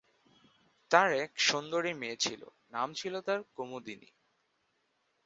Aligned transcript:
তার 0.91 1.09
একজন 1.15 1.41
সুন্দরী 1.47 1.93
মেয়ে 1.93 2.17
ছিল 2.17 2.41
নাম 2.71 2.87
ছিল 2.93 3.13
তার 3.21 3.39
'কুমোদিনী'। 3.45 4.15